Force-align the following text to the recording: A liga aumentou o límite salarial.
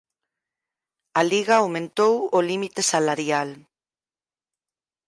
A 1.19 1.21
liga 1.31 1.53
aumentou 1.57 2.13
o 2.37 2.39
límite 2.49 2.81
salarial. 2.91 3.49